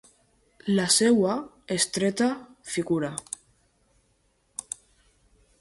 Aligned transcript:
La 0.79 0.85
seua 0.93 1.35
estreta 1.75 2.31
figura. 2.71 3.13